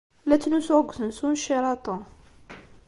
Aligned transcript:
La 0.27 0.35
ttnusuɣ 0.37 0.79
deg 0.81 0.89
usensu 0.91 1.27
n 1.29 1.35
Sheraton. 1.43 2.01